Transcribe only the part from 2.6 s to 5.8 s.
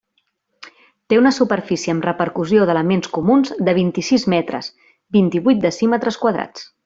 d'elements comuns de vint-i-sis metres, vint-i-vuit